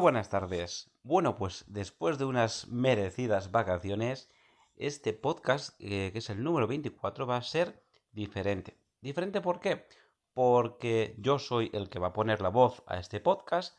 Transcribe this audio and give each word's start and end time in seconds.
buenas 0.00 0.30
tardes. 0.30 0.90
Bueno, 1.02 1.36
pues 1.36 1.64
después 1.68 2.18
de 2.18 2.24
unas 2.24 2.68
merecidas 2.68 3.50
vacaciones, 3.50 4.30
este 4.76 5.12
podcast, 5.12 5.78
eh, 5.78 6.10
que 6.12 6.18
es 6.18 6.30
el 6.30 6.42
número 6.42 6.66
24, 6.66 7.26
va 7.26 7.36
a 7.36 7.42
ser 7.42 7.84
diferente. 8.10 8.78
¿Diferente 9.02 9.42
por 9.42 9.60
qué? 9.60 9.86
Porque 10.32 11.14
yo 11.18 11.38
soy 11.38 11.70
el 11.74 11.90
que 11.90 11.98
va 11.98 12.08
a 12.08 12.12
poner 12.14 12.40
la 12.40 12.48
voz 12.48 12.82
a 12.86 12.98
este 12.98 13.20
podcast, 13.20 13.78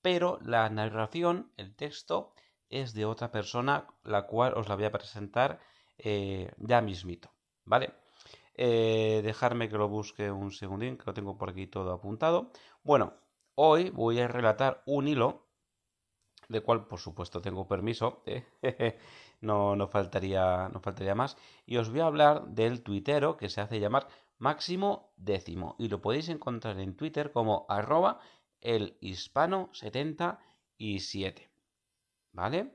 pero 0.00 0.38
la 0.42 0.70
narración, 0.70 1.52
el 1.56 1.74
texto, 1.74 2.32
es 2.70 2.94
de 2.94 3.04
otra 3.04 3.32
persona, 3.32 3.88
la 4.04 4.26
cual 4.26 4.54
os 4.54 4.68
la 4.68 4.76
voy 4.76 4.84
a 4.84 4.92
presentar 4.92 5.58
eh, 5.98 6.52
ya 6.58 6.80
mismito. 6.80 7.32
¿Vale? 7.64 7.94
Eh, 8.54 9.22
dejarme 9.24 9.68
que 9.68 9.76
lo 9.76 9.88
busque 9.88 10.30
un 10.30 10.52
segundín, 10.52 10.96
que 10.96 11.04
lo 11.06 11.14
tengo 11.14 11.36
por 11.36 11.50
aquí 11.50 11.66
todo 11.66 11.92
apuntado. 11.92 12.52
Bueno, 12.84 13.14
Hoy 13.60 13.90
voy 13.90 14.20
a 14.20 14.28
relatar 14.28 14.84
un 14.86 15.08
hilo, 15.08 15.47
del 16.48 16.62
cual 16.62 16.86
por 16.86 16.98
supuesto 16.98 17.40
tengo 17.40 17.68
permiso, 17.68 18.22
¿eh? 18.26 18.44
no, 19.40 19.76
no, 19.76 19.86
faltaría, 19.88 20.68
no 20.68 20.80
faltaría 20.80 21.14
más, 21.14 21.36
y 21.66 21.76
os 21.76 21.90
voy 21.90 22.00
a 22.00 22.06
hablar 22.06 22.46
del 22.48 22.82
tuitero 22.82 23.36
que 23.36 23.48
se 23.48 23.60
hace 23.60 23.80
llamar 23.80 24.08
Máximo 24.38 25.12
Décimo, 25.16 25.76
y 25.78 25.88
lo 25.88 26.00
podéis 26.00 26.28
encontrar 26.28 26.80
en 26.80 26.96
Twitter 26.96 27.32
como 27.32 27.66
arroba 27.68 28.20
el 28.60 28.96
hispano 29.00 29.68
77. 29.72 31.50
¿Vale? 32.32 32.74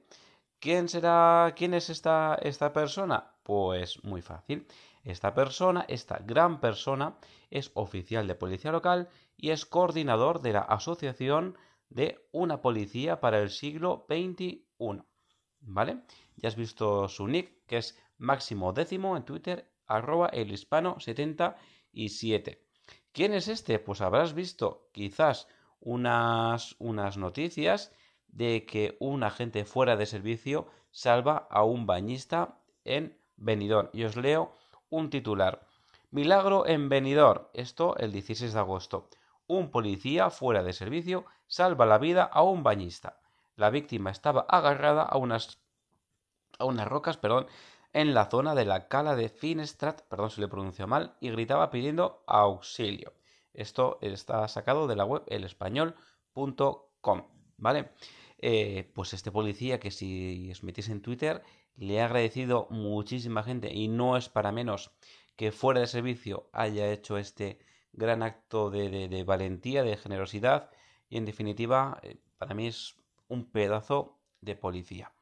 ¿Quién 0.60 0.88
será, 0.88 1.54
quién 1.56 1.74
es 1.74 1.90
esta, 1.90 2.36
esta 2.42 2.72
persona? 2.74 3.32
Pues 3.44 4.04
muy 4.04 4.22
fácil. 4.22 4.68
Esta 5.04 5.34
persona, 5.34 5.86
esta 5.90 6.20
gran 6.20 6.62
persona, 6.62 7.18
es 7.50 7.72
oficial 7.74 8.28
de 8.28 8.36
policía 8.36 8.72
local 8.72 9.10
y 9.36 9.50
es 9.52 9.66
coordinador 9.66 10.42
de 10.42 10.54
la 10.54 10.62
Asociación 10.62 11.58
de 11.94 12.28
una 12.32 12.62
Policía 12.62 13.20
para 13.20 13.40
el 13.40 13.50
siglo 13.50 14.06
XXI. 14.10 14.64
¿Vale? 15.62 16.02
Ya 16.36 16.50
has 16.50 16.56
visto 16.56 17.08
su 17.08 17.28
nick, 17.28 17.66
que 17.68 17.78
es 17.78 17.98
máximo 18.18 18.74
décimo 18.74 19.16
en 19.16 19.24
Twitter, 19.24 19.72
arroba 19.86 20.28
el 20.28 20.52
hispano 20.52 21.00
77. 21.00 22.62
¿Quién 23.12 23.34
es 23.34 23.48
este? 23.48 23.80
Pues 23.80 24.02
habrás 24.02 24.34
visto 24.34 24.90
quizás 24.92 25.48
unas, 25.80 26.76
unas 26.80 27.18
noticias 27.18 27.92
de 28.28 28.66
que 28.66 28.98
un 29.00 29.24
agente 29.24 29.64
fuera 29.66 29.96
de 29.96 30.08
servicio 30.08 30.68
salva 30.90 31.48
a 31.50 31.64
un 31.64 31.86
bañista 31.86 32.58
en 32.84 33.18
Benidorm. 33.38 33.90
Y 33.94 34.04
os 34.04 34.16
leo 34.16 34.54
un 34.90 35.10
titular. 35.10 35.66
Milagro 36.12 36.66
en 36.68 36.90
Benidorm. 36.90 37.48
Esto 37.54 37.96
el 37.98 38.12
16 38.12 38.54
de 38.54 38.60
agosto. 38.60 39.10
Un 39.54 39.70
policía 39.70 40.32
fuera 40.32 40.64
de 40.64 40.74
servicio 40.74 41.26
salva 41.46 41.86
la 41.86 42.00
vida 42.00 42.24
a 42.24 42.42
un 42.42 42.64
bañista. 42.64 43.20
La 43.56 43.70
víctima 43.70 44.10
estaba 44.10 44.48
agarrada 44.50 45.04
a 45.04 45.16
unas, 45.18 45.60
a 46.58 46.66
unas 46.66 46.88
rocas 46.88 47.18
perdón, 47.18 47.46
en 47.94 48.16
la 48.16 48.32
zona 48.32 48.56
de 48.56 48.66
la 48.66 48.88
cala 48.88 49.16
de 49.16 49.30
Finestrat, 49.30 50.02
perdón 50.08 50.32
si 50.32 50.42
le 50.42 50.48
pronuncio 50.48 50.88
mal, 50.88 51.16
y 51.20 51.30
gritaba 51.30 51.70
pidiendo 51.70 52.24
auxilio. 52.26 53.14
Esto 53.54 54.00
está 54.02 54.48
sacado 54.48 54.88
de 54.88 54.96
la 54.96 55.06
web 55.06 55.22
elespañol.com, 55.28 57.28
¿vale? 57.58 57.92
Eh, 58.40 58.92
pues 58.96 59.14
este 59.14 59.32
policía 59.32 59.80
que 59.80 59.92
si 59.92 60.50
os 60.52 60.64
metéis 60.64 60.90
en 60.90 61.04
Twitter 61.04 61.44
le 61.76 62.02
ha 62.02 62.06
agradecido 62.06 62.66
muchísima 62.72 63.44
gente 63.44 63.72
y 63.72 63.88
no 63.88 64.18
es 64.18 64.30
para 64.30 64.52
menos 64.52 64.90
que 65.36 65.52
fuera 65.52 65.80
de 65.80 65.86
servicio 65.86 66.50
haya 66.54 66.92
hecho 66.92 67.20
este 67.20 67.60
gran 67.94 68.24
acto 68.24 68.70
de, 68.70 69.24
valentía, 69.26 69.84
de 69.84 69.98
generosidad 69.98 70.70
y 71.10 71.18
en 71.18 71.26
definitiva 71.26 72.00
eh, 72.02 72.18
para 72.38 72.54
mí 72.56 72.68
es 72.68 72.96
un 73.28 73.46
pedazo 73.46 74.20
de 74.42 74.56
policía. 74.56 75.14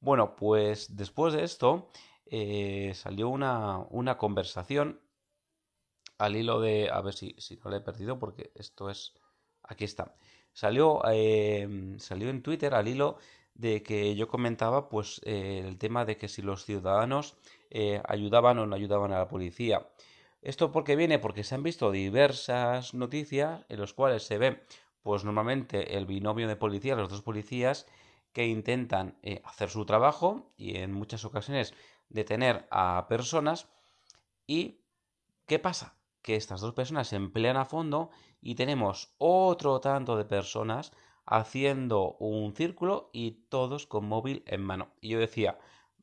Bueno, 0.00 0.36
pues 0.36 0.96
después 0.96 1.34
de 1.34 1.44
esto 1.44 1.90
eh, 2.26 2.92
salió 2.94 3.28
una, 3.28 3.78
una, 3.90 4.16
conversación 4.16 5.00
al 6.18 6.36
hilo 6.36 6.60
de... 6.60 6.90
A 6.90 7.00
ver 7.00 7.14
si, 7.14 7.34
si 7.38 7.56
no 7.56 7.70
lo 7.70 7.76
he 7.76 7.80
perdido 7.80 8.18
porque 8.18 8.52
esto 8.54 8.88
es... 8.88 9.14
Aquí 9.62 9.84
está. 9.84 10.14
Salió, 10.52 11.02
eh, 11.10 11.96
salió 11.98 12.30
en 12.30 12.42
Twitter 12.42 12.74
al 12.74 12.88
hilo 12.88 13.18
de 13.54 13.82
que 13.82 14.14
yo 14.14 14.28
comentaba 14.28 14.88
pues 14.88 15.20
eh, 15.24 15.64
el 15.66 15.76
tema 15.78 16.04
de 16.04 16.16
que 16.16 16.28
si 16.28 16.40
los 16.42 16.64
ciudadanos 16.64 17.36
ayudaban 18.04 18.58
o 18.58 18.66
no 18.66 18.74
ayudaban 18.74 19.12
a 19.12 19.18
la 19.18 19.28
policía. 19.28 19.86
¿Esto 20.42 20.72
por 20.72 20.84
qué 20.84 20.96
viene? 20.96 21.18
Porque 21.18 21.44
se 21.44 21.54
han 21.54 21.62
visto 21.62 21.90
diversas 21.90 22.94
noticias 22.94 23.64
en 23.68 23.80
las 23.80 23.92
cuales 23.92 24.22
se 24.22 24.38
ve 24.38 24.64
pues 25.02 25.24
normalmente 25.24 25.96
el 25.96 26.06
binomio 26.06 26.48
de 26.48 26.56
policía, 26.56 26.96
los 26.96 27.10
dos 27.10 27.22
policías 27.22 27.86
que 28.32 28.46
intentan 28.46 29.18
eh, 29.22 29.42
hacer 29.44 29.68
su 29.70 29.84
trabajo 29.84 30.52
y 30.56 30.78
en 30.78 30.92
muchas 30.92 31.24
ocasiones 31.24 31.74
detener 32.08 32.66
a 32.70 33.06
personas 33.08 33.68
y 34.46 34.80
¿qué 35.46 35.58
pasa? 35.58 35.96
Que 36.22 36.36
estas 36.36 36.60
dos 36.60 36.74
personas 36.74 37.08
se 37.08 37.16
emplean 37.16 37.56
a 37.56 37.64
fondo 37.66 38.10
y 38.40 38.54
tenemos 38.54 39.14
otro 39.18 39.80
tanto 39.80 40.16
de 40.16 40.24
personas 40.24 40.92
haciendo 41.26 42.16
un 42.18 42.54
círculo 42.54 43.10
y 43.12 43.46
todos 43.48 43.86
con 43.86 44.06
móvil 44.06 44.42
en 44.46 44.62
mano. 44.62 44.88
Y 45.00 45.10
yo 45.10 45.18
decía, 45.18 45.58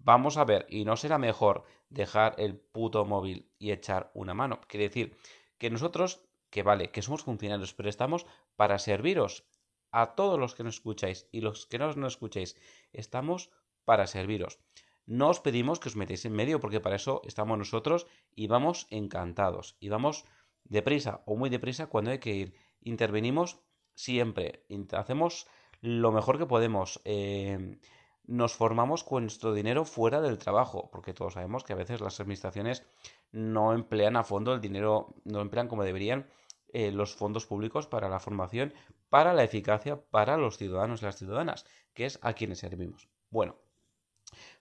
vamos 0.07 0.37
a 0.37 0.45
ver, 0.45 0.65
¿y 0.69 0.85
no 0.85 0.95
será 0.95 1.17
mejor 1.17 1.65
dejar 1.89 2.33
el 2.37 2.55
puto 2.57 3.03
móvil 3.03 3.51
y 3.59 3.71
echar 3.71 4.09
una 4.13 4.33
mano? 4.33 4.61
Quiere 4.69 4.87
decir 4.87 5.17
que 5.57 5.69
nosotros, 5.69 6.21
que 6.49 6.63
vale, 6.63 6.91
que 6.91 7.01
somos 7.01 7.23
funcionarios, 7.23 7.73
pero 7.73 7.89
estamos 7.89 8.25
para 8.55 8.79
serviros 8.79 9.43
a 9.91 10.15
todos 10.15 10.39
los 10.39 10.55
que 10.55 10.63
nos 10.63 10.75
escucháis 10.75 11.27
y 11.33 11.41
los 11.41 11.65
que 11.65 11.77
no 11.77 11.93
nos 11.95 12.13
escucháis, 12.13 12.55
estamos 12.93 13.51
para 13.83 14.07
serviros. 14.07 14.59
No 15.05 15.27
os 15.27 15.41
pedimos 15.41 15.77
que 15.81 15.89
os 15.89 15.97
metáis 15.97 16.23
en 16.23 16.31
medio 16.31 16.61
porque 16.61 16.79
para 16.79 16.95
eso 16.95 17.21
estamos 17.25 17.57
nosotros 17.57 18.07
y 18.33 18.47
vamos 18.47 18.87
encantados 18.89 19.75
y 19.81 19.89
vamos 19.89 20.23
deprisa 20.63 21.21
o 21.25 21.35
muy 21.35 21.49
deprisa 21.49 21.87
cuando 21.87 22.11
hay 22.11 22.19
que 22.19 22.33
ir. 22.33 22.53
Intervenimos 22.79 23.59
siempre 23.93 24.63
hacemos 24.93 25.47
lo 25.81 26.13
mejor 26.13 26.37
que 26.37 26.45
podemos. 26.45 27.01
Eh, 27.03 27.77
nos 28.27 28.53
formamos 28.53 29.03
con 29.03 29.23
nuestro 29.23 29.53
dinero 29.53 29.85
fuera 29.85 30.21
del 30.21 30.37
trabajo, 30.37 30.89
porque 30.91 31.13
todos 31.13 31.33
sabemos 31.33 31.63
que 31.63 31.73
a 31.73 31.77
veces 31.77 32.01
las 32.01 32.19
administraciones 32.19 32.83
no 33.31 33.73
emplean 33.73 34.17
a 34.17 34.23
fondo 34.23 34.53
el 34.53 34.61
dinero, 34.61 35.15
no 35.23 35.41
emplean 35.41 35.67
como 35.67 35.83
deberían 35.83 36.27
eh, 36.73 36.91
los 36.91 37.15
fondos 37.15 37.45
públicos 37.45 37.87
para 37.87 38.09
la 38.09 38.19
formación, 38.19 38.73
para 39.09 39.33
la 39.33 39.43
eficacia, 39.43 40.01
para 40.01 40.37
los 40.37 40.57
ciudadanos 40.57 41.01
y 41.01 41.05
las 41.05 41.15
ciudadanas, 41.15 41.65
que 41.93 42.05
es 42.05 42.19
a 42.21 42.33
quienes 42.33 42.59
servimos. 42.59 43.07
Bueno, 43.29 43.55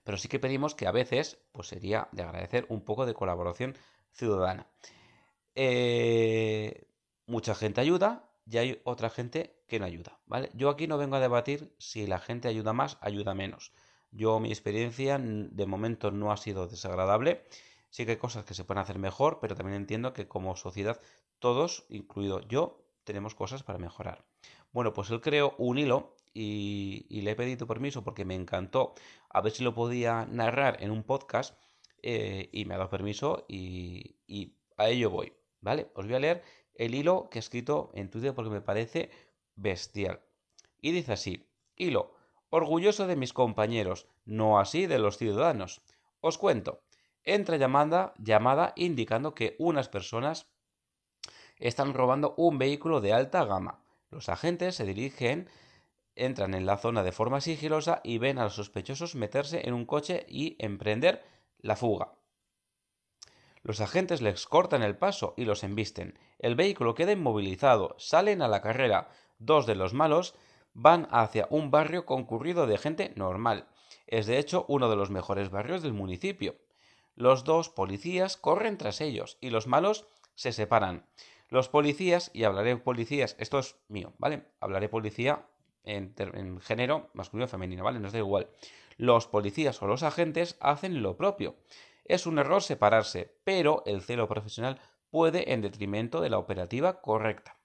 pero 0.03 0.17
sí 0.17 0.29
que 0.29 0.39
pedimos 0.39 0.73
que 0.73 0.87
a 0.87 0.91
veces, 0.91 1.39
pues 1.51 1.67
sería 1.67 2.07
de 2.13 2.23
agradecer 2.23 2.65
un 2.69 2.81
poco 2.81 3.05
de 3.05 3.13
colaboración 3.13 3.75
ciudadana. 4.13 4.67
Eh, 5.55 6.87
mucha 7.25 7.53
gente 7.55 7.81
ayuda, 7.81 8.29
y 8.49 8.57
hay 8.57 8.81
otra 8.83 9.09
gente 9.09 9.61
que 9.67 9.79
no 9.79 9.85
ayuda, 9.85 10.19
¿vale? 10.25 10.49
Yo 10.53 10.69
aquí 10.69 10.87
no 10.87 10.97
vengo 10.97 11.17
a 11.17 11.19
debatir 11.19 11.73
si 11.77 12.07
la 12.07 12.19
gente 12.19 12.47
ayuda 12.47 12.73
más, 12.73 12.97
ayuda 13.01 13.33
menos. 13.33 13.73
Yo, 14.11 14.39
mi 14.39 14.49
experiencia 14.49 15.19
de 15.19 15.65
momento 15.65 16.11
no 16.11 16.31
ha 16.31 16.37
sido 16.37 16.67
desagradable. 16.67 17.43
Sí 17.89 18.05
que 18.05 18.11
hay 18.11 18.17
cosas 18.17 18.45
que 18.45 18.53
se 18.53 18.63
pueden 18.63 18.81
hacer 18.81 18.99
mejor, 18.99 19.39
pero 19.41 19.55
también 19.55 19.75
entiendo 19.75 20.13
que 20.13 20.27
como 20.27 20.55
sociedad 20.55 20.99
todos, 21.39 21.85
incluido 21.89 22.41
yo, 22.47 22.83
tenemos 23.03 23.35
cosas 23.35 23.63
para 23.63 23.79
mejorar. 23.79 24.25
Bueno, 24.71 24.93
pues 24.93 25.09
él 25.09 25.21
creó 25.21 25.55
un 25.57 25.77
hilo 25.77 26.15
y, 26.33 27.05
le 27.09 27.31
he 27.31 27.35
pedido 27.35 27.67
permiso 27.67 28.03
porque 28.03 28.25
me 28.25 28.35
encantó 28.35 28.93
a 29.29 29.41
ver 29.41 29.51
si 29.51 29.63
lo 29.63 29.73
podía 29.73 30.25
narrar 30.25 30.81
en 30.81 30.91
un 30.91 31.03
podcast 31.03 31.57
eh, 32.01 32.49
y 32.51 32.65
me 32.65 32.75
ha 32.75 32.77
dado 32.77 32.89
permiso 32.89 33.45
y, 33.47 34.17
y 34.27 34.53
a 34.77 34.89
ello 34.89 35.09
voy, 35.09 35.33
¿vale? 35.61 35.89
Os 35.95 36.05
voy 36.05 36.15
a 36.15 36.19
leer 36.19 36.43
el 36.77 36.95
hilo 36.95 37.29
que 37.29 37.39
he 37.39 37.41
escrito 37.41 37.91
en 37.93 38.09
Twitter 38.09 38.33
porque 38.33 38.51
me 38.51 38.61
parece 38.61 39.09
bestial. 39.55 40.21
Y 40.79 40.91
dice 40.91 41.13
así, 41.13 41.49
hilo, 41.75 42.13
orgulloso 42.49 43.07
de 43.07 43.15
mis 43.15 43.33
compañeros, 43.33 44.07
no 44.25 44.59
así 44.59 44.85
de 44.85 44.99
los 44.99 45.17
ciudadanos. 45.17 45.81
Os 46.21 46.37
cuento, 46.37 46.81
entra 47.23 47.57
llamada, 47.57 48.13
llamada 48.17 48.73
indicando 48.75 49.33
que 49.33 49.55
unas 49.59 49.89
personas 49.89 50.47
están 51.57 51.93
robando 51.93 52.35
un 52.37 52.57
vehículo 52.57 53.01
de 53.01 53.13
alta 53.13 53.43
gama. 53.45 53.83
Los 54.09 54.29
agentes 54.29 54.75
se 54.75 54.85
dirigen, 54.85 55.49
entran 56.15 56.53
en 56.53 56.65
la 56.65 56.77
zona 56.77 57.03
de 57.03 57.11
forma 57.11 57.41
sigilosa 57.41 58.01
y 58.03 58.17
ven 58.19 58.37
a 58.37 58.43
los 58.43 58.55
sospechosos 58.55 59.15
meterse 59.15 59.67
en 59.67 59.73
un 59.73 59.85
coche 59.85 60.25
y 60.29 60.55
emprender 60.59 61.23
la 61.59 61.75
fuga. 61.75 62.16
Los 63.67 63.81
agentes 63.81 64.21
les 64.21 64.47
cortan 64.47 64.81
el 64.81 64.95
paso 64.95 65.33
y 65.35 65.43
los 65.43 65.61
embisten. 65.65 66.17
El 66.39 66.55
vehículo 66.55 66.95
queda 66.95 67.11
inmovilizado. 67.11 67.95
Salen 67.97 68.41
a 68.41 68.47
la 68.47 68.61
carrera. 68.61 69.09
Dos 69.39 69.65
de 69.65 69.75
los 69.75 69.93
malos 69.93 70.35
van 70.73 71.05
hacia 71.11 71.47
un 71.49 71.69
barrio 71.69 72.05
concurrido 72.05 72.65
de 72.65 72.77
gente 72.77 73.11
normal. 73.17 73.67
Es 74.05 74.25
de 74.25 74.37
hecho 74.37 74.63
uno 74.69 74.89
de 74.89 74.95
los 74.95 75.09
mejores 75.09 75.49
barrios 75.49 75.81
del 75.83 75.91
municipio. 75.91 76.55
Los 77.17 77.43
dos 77.43 77.67
policías 77.67 78.37
corren 78.37 78.77
tras 78.77 79.01
ellos 79.01 79.37
y 79.41 79.49
los 79.49 79.67
malos 79.67 80.07
se 80.33 80.53
separan. 80.53 81.05
Los 81.49 81.67
policías, 81.67 82.31
y 82.33 82.45
hablaré 82.45 82.77
policías, 82.77 83.35
esto 83.37 83.59
es 83.59 83.75
mío, 83.89 84.13
¿vale? 84.17 84.43
Hablaré 84.61 84.87
policía 84.87 85.45
en, 85.83 86.15
género 86.61 87.09
masculino 87.13 87.47
o 87.47 87.49
femenino, 87.49 87.83
¿vale? 87.83 87.99
Nos 87.99 88.13
da 88.13 88.19
igual. 88.19 88.47
Los 88.95 89.27
policías 89.27 89.81
o 89.81 89.87
los 89.87 90.03
agentes 90.03 90.55
hacen 90.61 91.03
lo 91.03 91.17
propio. 91.17 91.57
Es 92.07 92.25
un 92.25 92.39
error 92.39 92.63
separarse, 92.63 93.37
pero 93.43 93.83
el 93.85 94.01
celo 94.01 94.27
profesional 94.27 94.79
puede 95.09 95.53
en 95.53 95.61
detrimento 95.61 96.21
de 96.21 96.29
la 96.29 96.37
operativa 96.37 97.01
correcta. 97.01 97.57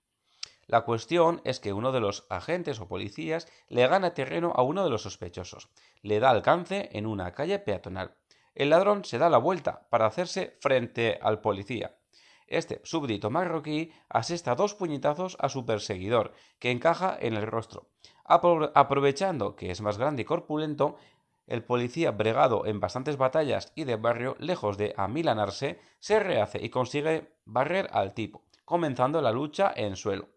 La 0.67 0.83
cuestión 0.83 1.41
es 1.45 1.61
que 1.61 1.73
uno 1.73 1.93
de 1.93 2.01
los 2.01 2.27
agentes 2.31 2.81
o 2.81 2.89
policías 2.89 3.47
le 3.69 3.87
gana 3.87 4.15
terreno 4.15 4.53
a 4.55 4.63
uno 4.63 4.85
de 4.85 4.91
los 4.91 5.03
sospechosos, 5.03 5.69
le 6.03 6.21
da 6.21 6.31
alcance 6.31 6.89
en 6.93 7.07
una 7.07 7.33
calle 7.33 7.59
peatonal. 7.59 8.17
El 8.55 8.71
ladrón 8.71 9.05
se 9.05 9.19
da 9.19 9.29
la 9.29 9.39
vuelta 9.39 9.87
para 9.91 10.07
hacerse 10.07 10.57
frente 10.61 11.19
al 11.21 11.41
policía. 11.41 11.97
Este 12.47 12.81
súbdito 12.85 13.31
marroquí 13.31 13.93
asesta 14.09 14.55
dos 14.55 14.75
puñetazos 14.75 15.37
a 15.41 15.49
su 15.49 15.65
perseguidor, 15.65 16.33
que 16.59 16.71
encaja 16.71 17.17
en 17.19 17.35
el 17.35 17.47
rostro. 17.47 17.89
Aprovechando 18.25 19.57
que 19.57 19.71
es 19.71 19.81
más 19.81 19.99
grande 19.99 20.23
y 20.23 20.25
corpulento, 20.27 20.97
el 21.47 21.65
policía, 21.65 22.11
bregado 22.13 22.67
en 22.67 22.81
bastantes 22.81 23.17
batallas 23.17 23.73
y 23.75 23.85
de 23.85 23.97
barrio, 23.97 24.37
lejos 24.39 24.79
de 24.79 24.95
amilanarse, 24.97 25.81
se 25.99 26.21
rehace 26.21 26.59
y 26.63 26.71
consigue 26.71 27.33
barrer 27.45 27.89
al 27.93 28.15
tipo, 28.15 28.43
comenzando 28.65 29.21
la 29.21 29.33
lucha 29.33 29.73
en 29.75 29.97
suelo. 29.97 30.29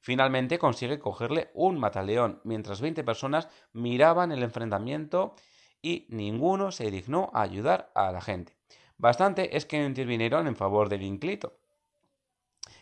Finalmente 0.00 0.58
consigue 0.58 0.98
cogerle 0.98 1.50
un 1.54 1.78
mataleón, 1.78 2.40
mientras 2.44 2.80
20 2.80 3.04
personas 3.04 3.48
miraban 3.72 4.32
el 4.32 4.42
enfrentamiento 4.42 5.34
y 5.82 6.06
ninguno 6.08 6.72
se 6.72 6.90
dignó 6.90 7.30
a 7.34 7.42
ayudar 7.42 7.90
a 7.94 8.10
la 8.12 8.20
gente. 8.20 8.56
Bastante 8.96 9.56
es 9.56 9.64
que 9.64 9.84
intervinieron 9.84 10.46
en 10.46 10.56
favor 10.56 10.88
del 10.88 11.02
inclito. 11.02 11.58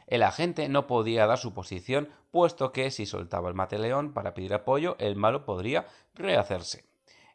El 0.06 0.22
agente 0.22 0.68
no 0.68 0.86
podía 0.86 1.26
dar 1.26 1.38
su 1.38 1.52
posición, 1.52 2.08
puesto 2.30 2.72
que 2.72 2.90
si 2.90 3.06
soltaba 3.06 3.48
el 3.48 3.54
mataleón 3.54 4.12
para 4.12 4.34
pedir 4.34 4.54
apoyo, 4.54 4.96
el 4.98 5.16
malo 5.16 5.44
podría 5.44 5.86
rehacerse. 6.14 6.84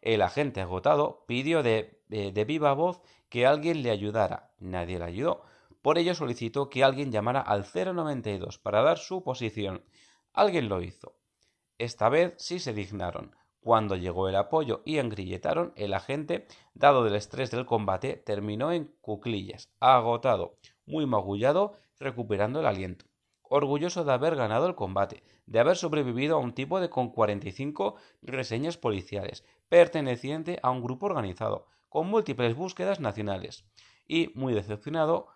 El 0.02 0.22
agente 0.22 0.62
agotado 0.62 1.24
pidió 1.28 1.64
de, 1.64 2.02
de 2.10 2.46
viva 2.46 2.74
voz 2.74 3.02
que 3.30 3.46
alguien 3.46 3.84
le 3.84 3.92
ayudara. 3.92 4.52
Nadie 4.60 5.00
le 5.00 5.06
ayudó. 5.06 5.44
Por 5.82 5.98
ello 5.98 6.14
solicitó 6.14 6.70
que 6.70 6.84
alguien 6.84 7.12
llamara 7.12 7.42
al 7.42 7.66
092 7.66 8.60
para 8.60 8.82
dar 8.82 8.98
su 8.98 9.24
posición. 9.24 9.84
Alguien 10.34 10.70
lo 10.70 10.82
hizo. 10.82 11.16
Esta 11.78 12.10
vez 12.10 12.36
sí 12.38 12.60
se 12.60 12.74
dignaron. 12.74 13.36
Cuando 13.60 13.96
llegó 13.96 14.28
el 14.28 14.36
apoyo 14.36 14.82
y 14.86 14.98
engrilletaron, 14.98 15.74
el 15.76 15.94
agente, 15.94 16.48
dado 16.74 17.04
del 17.04 17.16
estrés 17.16 17.52
del 17.52 17.66
combate, 17.66 18.16
terminó 18.16 18.72
en 18.72 18.96
cuclillas, 19.02 19.72
agotado, 19.80 20.58
muy 20.86 21.06
magullado, 21.06 21.74
recuperando 22.00 22.60
el 22.60 22.66
aliento. 22.66 23.06
Orgulloso 23.54 24.06
de 24.06 24.14
haber 24.14 24.38
ganado 24.38 24.66
el 24.66 24.76
combate, 24.76 25.24
de 25.46 25.60
haber 25.60 25.76
sobrevivido 25.76 26.38
a 26.38 26.40
un 26.40 26.54
tipo 26.54 26.80
de 26.80 26.90
con 26.90 27.10
45 27.10 27.96
reseñas 28.22 28.78
policiales, 28.78 29.44
perteneciente 29.68 30.58
a 30.64 30.70
un 30.70 30.82
grupo 30.82 31.08
organizado, 31.08 31.68
con 31.90 32.08
múltiples 32.08 32.56
búsquedas 32.56 33.02
nacionales, 33.02 33.66
y 34.08 34.32
muy 34.36 34.54
decepcionado 34.54 35.28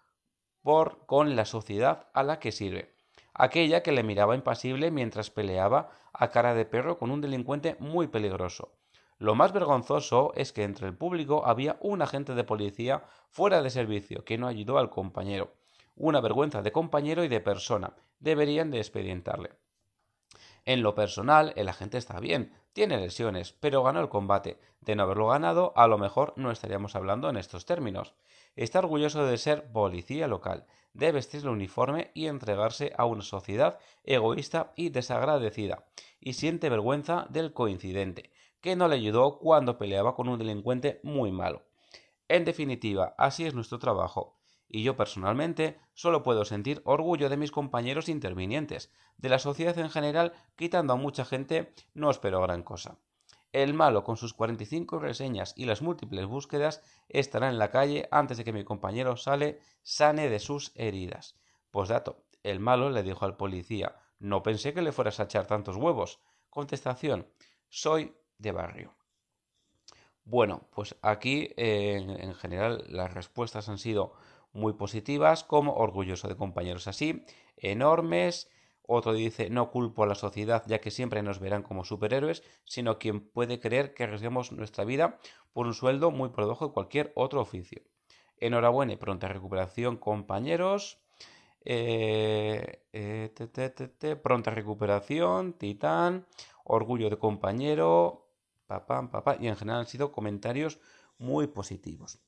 por 0.62 1.06
con 1.08 1.36
la 1.36 1.44
sociedad 1.44 2.08
a 2.14 2.24
la 2.24 2.40
que 2.40 2.54
sirve, 2.54 2.96
aquella 3.34 3.84
que 3.84 3.92
le 3.92 4.02
miraba 4.02 4.34
impasible 4.34 4.92
mientras 4.92 5.30
peleaba 5.30 5.90
a 6.14 6.30
cara 6.30 6.54
de 6.54 6.64
perro 6.64 6.98
con 6.98 7.12
un 7.12 7.20
delincuente 7.20 7.76
muy 7.80 8.08
peligroso. 8.08 8.78
Lo 9.18 9.36
más 9.36 9.52
vergonzoso 9.52 10.32
es 10.38 10.54
que 10.54 10.64
entre 10.64 10.88
el 10.88 10.96
público 10.96 11.46
había 11.46 11.76
un 11.82 12.02
agente 12.02 12.34
de 12.34 12.46
policía 12.46 13.04
fuera 13.30 13.62
de 13.62 13.70
servicio 13.70 14.24
que 14.24 14.38
no 14.38 14.48
ayudó 14.48 14.78
al 14.78 14.90
compañero. 14.90 15.52
Una 15.98 16.22
vergüenza 16.22 16.62
de 16.62 16.72
compañero 16.72 17.26
y 17.26 17.28
de 17.28 17.42
persona. 17.42 17.94
Deberían 18.20 18.72
de 18.72 18.80
expedientarle. 18.80 19.52
En 20.66 20.82
lo 20.82 20.96
personal, 20.96 21.54
el 21.56 21.70
agente 21.70 21.98
está 21.98 22.20
bien, 22.20 22.52
tiene 22.74 22.98
lesiones, 22.98 23.54
pero 23.54 23.84
ganó 23.84 24.02
el 24.02 24.10
combate. 24.10 24.60
De 24.82 24.96
no 24.96 25.04
haberlo 25.04 25.28
ganado, 25.28 25.74
a 25.76 25.88
lo 25.88 25.98
mejor 25.98 26.34
no 26.36 26.52
estaríamos 26.52 26.96
hablando 26.96 27.30
en 27.30 27.38
estos 27.38 27.66
términos. 27.66 28.14
Está 28.56 28.80
orgulloso 28.80 29.26
de 29.26 29.38
ser 29.38 29.72
policía 29.72 30.28
local, 30.28 30.66
de 30.94 31.12
vestir 31.12 31.42
el 31.42 31.50
uniforme 31.50 32.12
y 32.14 32.28
entregarse 32.28 32.94
a 32.98 33.06
una 33.06 33.22
sociedad 33.22 33.80
egoísta 34.04 34.74
y 34.76 34.90
desagradecida, 34.90 35.86
y 36.20 36.34
siente 36.34 36.70
vergüenza 36.70 37.28
del 37.30 37.54
coincidente, 37.54 38.32
que 38.62 38.76
no 38.76 38.88
le 38.88 38.96
ayudó 38.96 39.38
cuando 39.38 39.78
peleaba 39.78 40.16
con 40.16 40.30
un 40.30 40.40
delincuente 40.40 41.00
muy 41.04 41.32
malo. 41.32 41.64
En 42.28 42.46
definitiva, 42.46 43.14
así 43.18 43.46
es 43.46 43.54
nuestro 43.54 43.78
trabajo, 43.78 44.40
y 44.68 44.84
yo 44.84 44.96
personalmente 44.96 45.80
solo 45.94 46.24
puedo 46.24 46.46
sentir 46.46 46.82
orgullo 46.86 47.30
de 47.30 47.38
mis 47.38 47.52
compañeros 47.52 48.10
intervinientes, 48.10 48.92
de 49.18 49.30
la 49.30 49.40
sociedad 49.40 49.78
en 49.78 49.90
general, 49.90 50.34
quitando 50.56 50.94
a 50.94 50.98
mucha 50.98 51.26
gente, 51.26 51.74
no 51.94 52.10
espero 52.10 52.42
gran 52.42 52.64
cosa. 52.64 52.98
El 53.56 53.74
malo, 53.74 54.04
con 54.04 54.18
sus 54.18 54.34
45 54.34 55.00
reseñas 55.00 55.54
y 55.56 55.64
las 55.64 55.82
múltiples 55.82 56.26
búsquedas, 56.26 56.82
estará 57.08 57.48
en 57.48 57.58
la 57.58 57.72
calle 57.72 58.06
antes 58.12 58.38
de 58.38 58.44
que 58.44 58.52
mi 58.52 58.66
compañero 58.66 59.16
sale 59.16 59.62
sane 59.82 60.28
de 60.28 60.40
sus 60.40 60.74
heridas. 60.76 61.38
dato, 61.88 62.26
El 62.44 62.60
malo 62.60 62.90
le 62.90 63.02
dijo 63.02 63.24
al 63.24 63.38
policía 63.38 63.96
No 64.20 64.44
pensé 64.44 64.74
que 64.74 64.82
le 64.82 64.92
fueras 64.92 65.22
a 65.22 65.24
echar 65.24 65.48
tantos 65.48 65.78
huevos. 65.78 66.20
Contestación 66.50 67.30
Soy 67.70 68.14
de 68.40 68.52
barrio. 68.52 68.94
Bueno, 70.26 70.68
pues 70.72 70.98
aquí 71.02 71.54
en 71.56 72.36
general 72.36 72.84
las 72.90 73.14
respuestas 73.14 73.70
han 73.70 73.78
sido 73.78 74.16
muy 74.56 74.74
positivas, 74.74 75.44
como 75.44 75.76
orgulloso 75.76 76.28
de 76.28 76.36
compañeros 76.36 76.88
así, 76.88 77.24
enormes, 77.58 78.50
otro 78.88 79.14
dice, 79.14 79.50
no 79.50 79.72
culpo 79.72 80.04
a 80.04 80.08
la 80.08 80.16
sociedad 80.16 80.64
ya 80.68 80.80
que 80.80 80.92
siempre 80.92 81.24
nos 81.24 81.40
verán 81.40 81.64
como 81.64 81.84
superhéroes, 81.84 82.44
sino 82.66 83.00
quien 83.00 83.20
puede 83.22 83.60
creer 83.60 83.94
que 83.94 84.04
arriesguemos 84.04 84.52
nuestra 84.52 84.86
vida 84.86 85.20
por 85.54 85.66
un 85.66 85.74
sueldo 85.74 86.12
muy 86.12 86.30
por 86.30 86.46
debajo 86.46 86.68
de 86.68 86.74
cualquier 86.74 87.12
otro 87.16 87.42
oficio. 87.42 87.82
Enhorabuena 88.38 88.94
y 88.94 88.98
pronta 88.98 89.28
recuperación, 89.28 89.98
compañeros. 89.98 91.00
Eh, 91.68 92.84
eh, 92.94 94.20
pronta 94.22 94.52
recuperación, 94.52 95.54
titán, 95.54 96.28
orgullo 96.64 97.10
de 97.10 97.18
compañero, 97.18 98.28
papá, 98.68 99.10
papá, 99.10 99.38
y 99.40 99.48
en 99.48 99.56
general 99.56 99.82
han 99.82 99.88
sido 99.88 100.12
comentarios 100.12 100.80
muy 101.18 101.48
positivos. 101.48 102.20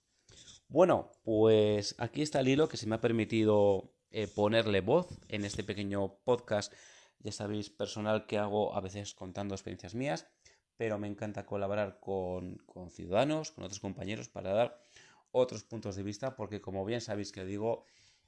Bueno, 0.70 1.12
pues 1.24 1.96
aquí 1.98 2.22
está 2.22 2.42
el 2.42 2.50
hilo 2.50 2.68
que 2.68 2.76
se 2.76 2.88
me 2.88 2.96
ha 2.96 3.02
permitido 3.02 3.94
eh, 4.12 4.28
ponerle 4.28 4.82
voz 4.82 5.08
en 5.30 5.46
este 5.46 5.64
pequeño 5.64 6.18
podcast, 6.26 6.74
ya 7.20 7.32
sabéis, 7.32 7.70
personal 7.70 8.26
que 8.28 8.38
hago 8.38 8.76
a 8.76 8.82
veces 8.82 9.14
contando 9.14 9.56
experiencias 9.56 9.96
mías, 9.96 10.28
pero 10.76 11.00
me 11.00 11.08
encanta 11.08 11.46
colaborar 11.46 12.02
con, 12.02 12.60
ciudadanos, 12.92 13.52
con 13.52 13.64
otros 13.64 13.80
compañeros 13.80 14.28
para 14.28 14.52
dar 14.52 14.86
otros 15.32 15.64
puntos 15.64 15.96
de 15.96 16.04
vista, 16.04 16.36
porque 16.36 16.60
como 16.60 16.84
bien 16.84 17.00
sabéis 17.00 17.32
que 17.32 17.46
digo, 17.46 17.86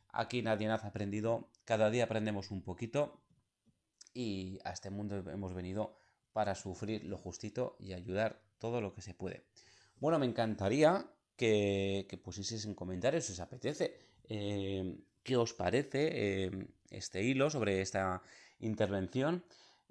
aquí 0.07 0.41
nadie 0.41 0.69
ha 0.69 0.75
aprendido, 0.75 1.49
cada 1.65 1.89
día 1.89 2.05
aprendemos 2.05 2.51
un 2.51 2.63
poquito 2.63 3.21
y 4.13 4.59
a 4.63 4.71
este 4.71 4.89
mundo 4.89 5.17
hemos 5.29 5.53
venido 5.53 5.97
para 6.31 6.55
sufrir 6.55 7.03
lo 7.03 7.17
justito 7.17 7.75
y 7.79 7.91
ayudar 7.91 8.41
todo 8.59 8.79
lo 8.79 8.93
que 8.93 9.01
se 9.01 9.13
puede. 9.13 9.45
Bueno, 9.97 10.19
me 10.19 10.25
encantaría 10.25 11.05
que, 11.39 12.05
que 12.09 12.17
pusieseis 12.17 12.65
en 12.67 12.75
comentarios 12.75 13.23
si 13.25 13.31
os 13.31 13.39
apetece. 13.39 13.95
Eh, 14.27 14.99
qué 15.23 15.37
os 15.37 15.55
parece 15.55 16.01
em, 16.51 16.67
este 16.91 17.23
hilo 17.23 17.47
sobre 17.49 17.79
esta 17.79 18.21
intervención, 18.59 19.43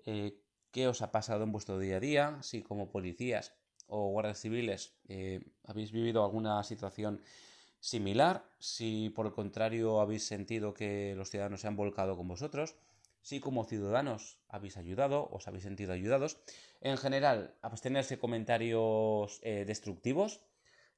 eh, 0.05 0.37
qué 0.71 0.87
os 0.93 1.01
ha 1.01 1.11
pasado 1.11 1.45
en 1.45 1.53
vuestro 1.53 1.79
día 1.79 1.97
a 1.97 2.01
día, 2.01 2.25
si 2.43 2.61
como 2.63 2.91
policías 2.93 3.57
o 3.89 4.13
guardias 4.13 4.41
civiles 4.45 4.93
eh, 5.09 5.41
habéis 5.65 5.91
vivido 5.91 6.23
alguna 6.23 6.63
situación 6.65 7.23
similar, 7.81 8.45
si 8.59 9.09
por 9.17 9.25
el 9.25 9.33
contrario 9.33 10.01
habéis 10.03 10.27
sentido 10.27 10.75
que 10.75 11.15
los 11.17 11.31
ciudadanos 11.31 11.63
se 11.63 11.69
han 11.69 11.77
volcado 11.77 12.17
con 12.17 12.29
vosotros, 12.29 12.75
si 13.23 13.41
como 13.41 13.65
ciudadanos 13.65 14.37
habéis 14.49 14.77
ayudado, 14.77 15.29
os 15.33 15.49
habéis 15.49 15.65
sentido 15.65 15.93
ayudados. 15.93 16.37
En 16.81 16.99
general, 16.99 17.55
abstenerse 17.63 18.19
comentarios 18.19 19.41
eh, 19.43 19.65
destructivos, 19.67 20.41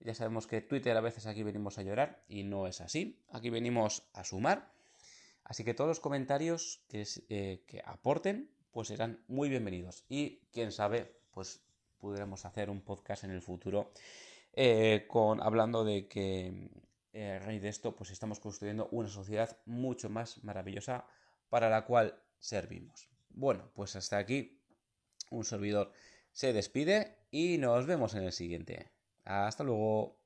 ya 0.00 0.14
sabemos 0.14 0.46
que 0.46 0.60
Twitter 0.62 0.96
a 0.96 1.00
veces 1.00 1.26
aquí 1.26 1.42
venimos 1.42 1.78
a 1.78 1.82
llorar 1.82 2.22
y 2.28 2.42
no 2.42 2.66
es 2.66 2.80
así. 2.80 3.18
Aquí 3.30 3.50
venimos 3.50 4.02
a 4.14 4.24
sumar. 4.24 4.72
Así 5.44 5.64
que 5.64 5.74
todos 5.74 5.88
los 5.88 6.00
comentarios 6.00 6.82
que, 6.88 7.06
eh, 7.28 7.82
aporten 7.84 8.50
pues 8.72 8.88
serán 8.88 9.22
muy 9.28 9.48
bienvenidos. 9.48 10.04
Y 10.08 10.40
quién 10.52 10.72
sabe, 10.72 11.12
pues 11.32 11.62
podremos 11.98 12.44
hacer 12.44 12.70
un 12.70 12.80
podcast 12.80 13.24
en 13.24 13.30
el 13.30 13.42
futuro 13.42 13.92
eh, 14.54 15.04
con, 15.08 15.42
hablando 15.42 15.84
de 15.84 16.08
que 16.08 16.70
eh, 17.12 17.32
a 17.32 17.38
raíz 17.40 17.60
de 17.62 17.68
esto 17.68 17.94
pues 17.94 18.10
estamos 18.10 18.40
construyendo 18.40 18.88
una 18.92 19.08
sociedad 19.08 19.58
mucho 19.66 20.08
más 20.08 20.42
maravillosa 20.44 21.04
para 21.50 21.68
la 21.68 21.84
cual 21.84 22.22
servimos. 22.38 23.10
Bueno, 23.30 23.70
pues 23.74 23.96
hasta 23.96 24.16
aquí 24.16 24.60
un 25.30 25.44
servidor 25.44 25.92
se 26.32 26.52
despide 26.52 27.18
y 27.30 27.58
nos 27.58 27.86
vemos 27.86 28.14
en 28.14 28.22
el 28.22 28.32
siguiente. 28.32 28.90
Hasta 29.30 29.64
luego. 29.64 30.19